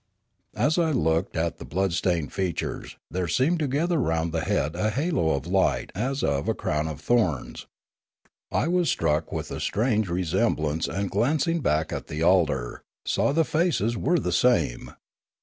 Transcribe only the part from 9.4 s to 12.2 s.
a strange re semblance and glancing back at